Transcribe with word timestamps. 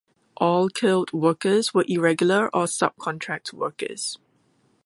All 0.37 0.67
killed 0.67 1.13
workers 1.13 1.75
were 1.75 1.85
irregular 1.87 2.47
or 2.55 2.63
subcontract 2.65 3.53
workers. 3.53 4.17